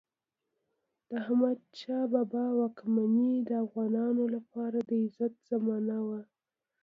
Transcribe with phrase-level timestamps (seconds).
[1.09, 6.21] د احمدشاه بابا واکمني د افغانانو لپاره د عزت زمانه وه.